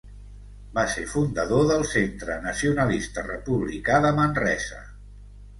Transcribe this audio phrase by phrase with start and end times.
[0.77, 4.83] Va ser fundador del Centre Nacionalista Republicà de Manresa.